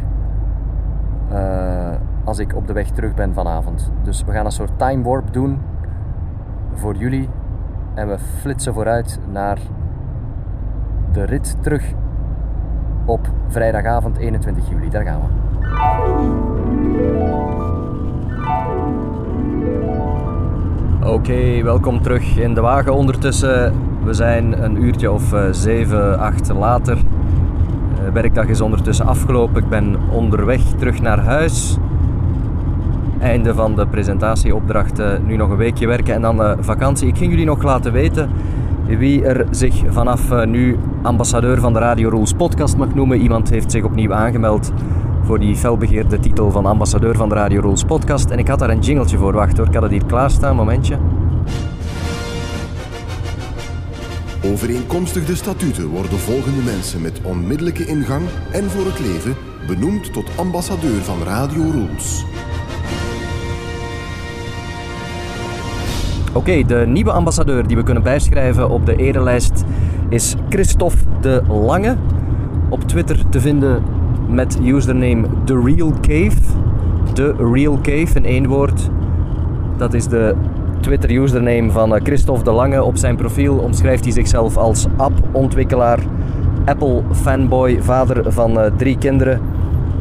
uh, 1.33 1.90
als 2.25 2.38
ik 2.38 2.54
op 2.54 2.66
de 2.66 2.73
weg 2.73 2.90
terug 2.90 3.14
ben 3.14 3.35
vanavond. 3.35 3.92
Dus 4.02 4.25
we 4.25 4.33
gaan 4.33 4.44
een 4.44 4.52
soort 4.52 4.78
time 4.78 5.02
warp 5.02 5.33
doen 5.33 5.59
voor 6.73 6.97
jullie. 6.97 7.28
En 7.94 8.09
we 8.09 8.18
flitsen 8.18 8.75
vooruit 8.75 9.21
naar 9.30 9.59
de 11.12 11.25
rit 11.25 11.56
terug 11.61 11.94
op 13.04 13.28
vrijdagavond 13.49 14.16
21 14.16 14.68
juli. 14.68 14.90
Daar 14.90 15.04
gaan 15.04 15.20
we. 15.20 15.26
Oké, 21.06 21.62
welkom 21.62 22.02
terug 22.02 22.37
in 22.38 22.54
de 22.54 22.61
wagen. 22.61 22.94
Ondertussen 22.94 23.73
we 24.04 24.12
zijn 24.12 24.64
een 24.64 24.82
uurtje 24.82 25.12
of 25.12 25.32
uh, 25.32 25.44
7, 25.50 26.18
8 26.18 26.52
later. 26.52 26.99
De 28.04 28.12
werkdag 28.12 28.46
is 28.46 28.61
ondertussen 28.61 29.06
afgelopen. 29.06 29.62
Ik 29.62 29.68
ben 29.68 29.96
onderweg 30.11 30.61
terug 30.61 31.00
naar 31.00 31.18
huis. 31.18 31.76
Einde 33.20 33.54
van 33.54 33.76
de 33.76 33.87
presentatieopdracht. 33.87 35.02
nu 35.26 35.37
nog 35.37 35.50
een 35.50 35.56
weekje 35.56 35.87
werken 35.87 36.14
en 36.14 36.20
dan 36.20 36.40
uh, 36.40 36.52
vakantie. 36.61 37.08
Ik 37.08 37.16
ging 37.16 37.30
jullie 37.30 37.46
nog 37.46 37.62
laten 37.62 37.92
weten 37.92 38.30
wie 38.86 39.24
er 39.24 39.46
zich 39.50 39.82
vanaf 39.88 40.30
uh, 40.30 40.44
nu 40.44 40.78
ambassadeur 41.02 41.60
van 41.60 41.72
de 41.72 41.78
Radio 41.78 42.08
Rules 42.08 42.32
podcast 42.32 42.76
mag 42.76 42.94
noemen. 42.94 43.20
Iemand 43.20 43.50
heeft 43.50 43.70
zich 43.70 43.84
opnieuw 43.84 44.12
aangemeld 44.12 44.72
voor 45.22 45.38
die 45.38 45.56
felbegeerde 45.56 46.18
titel 46.18 46.50
van 46.50 46.66
ambassadeur 46.66 47.16
van 47.16 47.28
de 47.28 47.34
Radio 47.34 47.60
Rules 47.60 47.84
podcast. 47.84 48.30
En 48.30 48.38
ik 48.38 48.48
had 48.48 48.58
daar 48.58 48.70
een 48.70 48.80
jingeltje 48.80 49.18
voor. 49.18 49.32
Wacht 49.32 49.56
hoor, 49.56 49.66
ik 49.66 49.74
had 49.74 49.82
het 49.82 49.92
hier 49.92 50.04
klaarstaan. 50.04 50.56
Momentje. 50.56 50.98
Overeenkomstig 54.44 55.24
de 55.24 55.34
statuten 55.34 55.88
worden 55.88 56.18
volgende 56.18 56.62
mensen 56.62 57.00
met 57.00 57.20
onmiddellijke 57.22 57.86
ingang 57.86 58.22
en 58.52 58.70
voor 58.70 58.84
het 58.84 59.00
leven 59.00 59.34
benoemd 59.66 60.12
tot 60.12 60.30
ambassadeur 60.36 61.02
van 61.02 61.22
Radio 61.22 61.70
Rules. 61.70 62.24
Oké, 66.34 66.62
de 66.66 66.84
nieuwe 66.86 67.12
ambassadeur 67.12 67.66
die 67.66 67.76
we 67.76 67.82
kunnen 67.82 68.02
bijschrijven 68.02 68.70
op 68.70 68.86
de 68.86 68.96
erelijst 68.96 69.64
is 70.08 70.34
Christophe 70.48 70.96
de 71.20 71.42
Lange. 71.48 71.96
Op 72.68 72.82
Twitter 72.82 73.28
te 73.28 73.40
vinden 73.40 73.82
met 74.28 74.58
username 74.62 75.26
The 75.44 75.60
Real 75.64 75.92
Cave. 76.00 76.36
Real 77.52 77.78
Cave 77.82 78.14
in 78.14 78.24
één 78.24 78.46
woord. 78.46 78.90
Dat 79.76 79.94
is 79.94 80.06
de 80.06 80.34
Twitter-username 80.80 81.70
van 81.70 81.94
eh, 81.94 82.02
Christophe 82.02 82.44
de 82.44 82.52
Lange. 82.52 82.82
Op 82.82 82.96
zijn 82.96 83.16
profiel 83.16 83.56
omschrijft 83.56 84.04
hij 84.04 84.12
zichzelf 84.12 84.56
als 84.56 84.86
app-ontwikkelaar, 84.96 85.98
Apple-fanboy, 86.64 87.82
vader 87.82 88.32
van 88.32 88.50
uh, 88.50 88.64
drie 88.76 88.98
kinderen, 88.98 89.40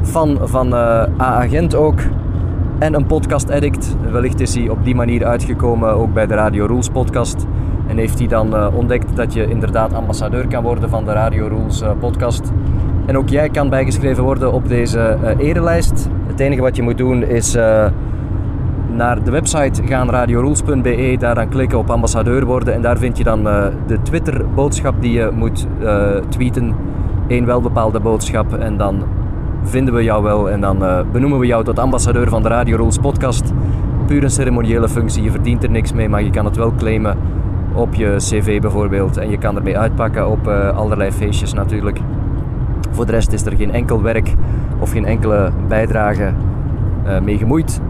fan 0.02 0.40
van 0.44 0.68
uh, 0.68 1.04
A-agent 1.20 1.76
ook 1.76 2.00
en 2.80 2.94
een 2.94 3.06
podcast-addict. 3.06 3.96
Wellicht 4.12 4.40
is 4.40 4.56
hij 4.56 4.70
op 4.70 4.84
die 4.84 4.96
manier 4.96 5.26
uitgekomen 5.26 5.94
ook 5.94 6.14
bij 6.14 6.28
de 6.28 6.34
Radio 6.34 6.66
Rules 6.66 6.90
podcast. 6.90 7.46
En 7.88 7.98
heeft 7.98 8.20
hij 8.20 8.28
dan 8.28 8.56
uh, 8.56 8.68
ontdekt 8.74 9.16
dat 9.16 9.34
je 9.34 9.48
inderdaad 9.48 9.94
ambassadeur 9.94 10.48
kan 10.48 10.64
worden 10.64 10.90
van 10.90 11.06
de 11.06 11.12
Radio 11.12 11.48
Rules 11.48 11.82
uh, 11.82 11.92
podcast. 12.00 12.52
En 13.06 13.18
ook 13.18 13.30
jij 13.30 13.50
kan 13.50 13.70
bijgeschreven 13.70 14.24
worden 14.24 14.54
op 14.54 14.68
deze 14.68 15.18
uh, 15.24 15.48
erelijst. 15.48 16.10
Het 16.28 16.40
enige 16.40 16.62
wat 16.62 16.76
je 16.76 16.82
moet 16.82 16.98
doen 16.98 17.24
is 17.24 17.58
naar 18.90 19.24
de 19.24 19.32
website 19.32 19.84
gaan, 19.84 20.10
radiorules.be, 20.10 21.16
daar 21.20 21.36
dan 21.36 21.50
klikken 21.50 21.78
op 21.78 21.90
ambassadeur 21.90 22.46
worden 22.46 22.74
en 22.74 22.82
daar 22.82 22.98
vind 22.98 23.18
je 23.18 23.24
dan 23.24 23.44
de 23.88 24.02
Twitter-boodschap 24.04 25.02
die 25.02 25.12
je 25.12 25.32
moet 25.34 25.68
tweeten. 26.30 26.76
Eén 27.28 27.46
welbepaalde 27.46 28.00
boodschap 28.00 28.54
en 28.54 28.78
dan 28.78 29.04
vinden 29.64 29.94
we 29.94 30.04
jou 30.04 30.24
wel 30.24 30.50
en 30.50 30.62
dan 30.62 30.84
uh, 30.84 31.00
benoemen 31.12 31.40
we 31.40 31.46
jou 31.46 31.64
tot 31.64 31.80
ambassadeur 31.80 32.30
van 32.30 32.44
de 32.44 32.50
Radio 32.50 32.76
Rules 32.76 32.98
podcast. 32.98 33.52
Puur 34.06 34.24
een 34.24 34.30
ceremoniële 34.30 34.90
functie, 34.90 35.24
je 35.24 35.32
verdient 35.32 35.64
er 35.64 35.72
niks 35.72 35.94
mee, 35.94 36.10
maar 36.10 36.24
je 36.24 36.30
kan 36.30 36.46
het 36.46 36.56
wel 36.56 36.74
claimen 36.78 37.18
op 37.74 37.94
je 37.94 38.16
cv 38.18 38.62
bijvoorbeeld 38.62 39.18
en 39.18 39.30
je 39.30 39.38
kan 39.38 39.56
ermee 39.56 39.78
uitpakken 39.78 40.30
op 40.30 40.48
allerlei 40.76 41.12
feestjes 41.12 41.54
natuurlijk. 41.54 42.00
Voor 42.92 43.06
de 43.06 43.12
rest 43.12 43.32
is 43.32 43.46
er 43.46 43.56
geen 43.56 43.72
enkel 43.72 44.02
werk 44.02 44.34
of 44.80 44.92
geen 44.92 45.06
enkele 45.06 45.52
bijdrage 45.68 46.34
uh, 47.06 47.20
mee 47.20 47.38
gemoeid. 47.38 47.82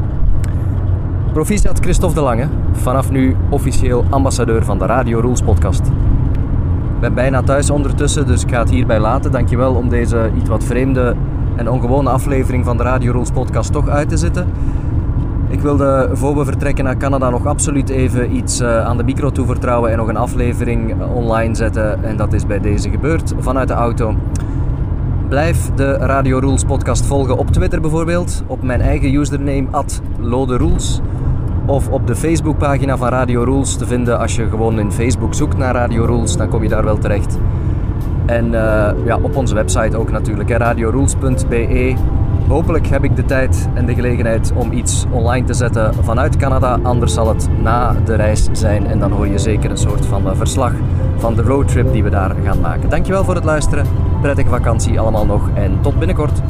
Proficiat 1.33 1.79
Christophe 1.79 2.15
de 2.15 2.21
Lange, 2.21 2.47
vanaf 2.71 3.11
nu 3.11 3.35
officieel 3.49 4.05
ambassadeur 4.09 4.63
van 4.63 4.77
de 4.77 4.85
Radio 4.85 5.19
Rules 5.19 5.41
podcast. 5.41 5.87
Ik 5.87 6.99
ben 6.99 7.13
bijna 7.13 7.41
thuis 7.41 7.69
ondertussen, 7.69 8.27
dus 8.27 8.43
ik 8.43 8.49
ga 8.49 8.59
het 8.59 8.69
hierbij 8.69 8.99
laten. 8.99 9.31
Dankjewel 9.31 9.73
om 9.73 9.89
deze 9.89 10.31
iets 10.37 10.49
wat 10.49 10.63
vreemde 10.63 11.15
en 11.55 11.69
ongewone 11.69 12.09
aflevering 12.09 12.65
van 12.65 12.77
de 12.77 12.83
Radio 12.83 13.11
Rules 13.11 13.31
podcast 13.31 13.71
toch 13.71 13.89
uit 13.89 14.09
te 14.09 14.17
zitten. 14.17 14.47
Ik 15.47 15.59
wilde 15.59 16.09
voor 16.13 16.37
we 16.37 16.45
vertrekken 16.45 16.83
naar 16.83 16.97
Canada 16.97 17.29
nog 17.29 17.45
absoluut 17.45 17.89
even 17.89 18.35
iets 18.35 18.61
uh, 18.61 18.85
aan 18.85 18.97
de 18.97 19.03
micro 19.03 19.29
toevertrouwen 19.29 19.91
en 19.91 19.97
nog 19.97 20.07
een 20.07 20.17
aflevering 20.17 21.01
online 21.13 21.55
zetten. 21.55 22.03
En 22.03 22.17
dat 22.17 22.33
is 22.33 22.45
bij 22.45 22.59
deze 22.59 22.89
gebeurd 22.89 23.33
vanuit 23.39 23.67
de 23.67 23.73
auto. 23.73 24.15
Blijf 25.27 25.71
de 25.75 25.91
Radio 25.91 26.39
Rules 26.39 26.63
podcast 26.63 27.05
volgen 27.05 27.37
op 27.37 27.49
Twitter 27.49 27.81
bijvoorbeeld, 27.81 28.43
op 28.47 28.63
mijn 28.63 28.81
eigen 28.81 29.13
username 29.13 29.67
@loderules 30.19 31.01
of 31.65 31.89
op 31.89 32.07
de 32.07 32.15
Facebookpagina 32.15 32.97
van 32.97 33.07
Radio 33.07 33.43
Rules 33.43 33.75
te 33.75 33.85
vinden. 33.85 34.19
Als 34.19 34.35
je 34.35 34.49
gewoon 34.49 34.79
in 34.79 34.91
Facebook 34.91 35.33
zoekt 35.33 35.57
naar 35.57 35.73
Radio 35.73 36.05
Rules, 36.05 36.37
dan 36.37 36.49
kom 36.49 36.63
je 36.63 36.69
daar 36.69 36.83
wel 36.83 36.97
terecht. 36.97 37.39
En 38.25 38.45
uh, 38.45 38.89
ja, 39.05 39.19
op 39.21 39.35
onze 39.35 39.55
website 39.55 39.97
ook 39.97 40.11
natuurlijk, 40.11 40.49
radiorules.be. 40.49 41.95
Hopelijk 42.47 42.87
heb 42.87 43.03
ik 43.03 43.15
de 43.15 43.25
tijd 43.25 43.69
en 43.73 43.85
de 43.85 43.93
gelegenheid 43.93 44.51
om 44.55 44.71
iets 44.71 45.05
online 45.11 45.45
te 45.45 45.53
zetten 45.53 45.93
vanuit 46.03 46.37
Canada. 46.37 46.79
Anders 46.81 47.13
zal 47.13 47.27
het 47.27 47.47
na 47.61 47.95
de 48.05 48.15
reis 48.15 48.47
zijn 48.51 48.87
en 48.87 48.99
dan 48.99 49.11
hoor 49.11 49.27
je 49.27 49.37
zeker 49.37 49.69
een 49.71 49.77
soort 49.77 50.05
van 50.05 50.29
eh, 50.29 50.35
verslag 50.35 50.73
van 51.17 51.35
de 51.35 51.41
roadtrip 51.41 51.91
die 51.91 52.03
we 52.03 52.09
daar 52.09 52.35
gaan 52.43 52.59
maken. 52.59 52.89
Dankjewel 52.89 53.23
voor 53.23 53.35
het 53.35 53.43
luisteren. 53.43 53.85
Prettige 54.21 54.49
vakantie 54.49 54.99
allemaal 54.99 55.25
nog 55.25 55.49
en 55.53 55.77
tot 55.81 55.99
binnenkort. 55.99 56.41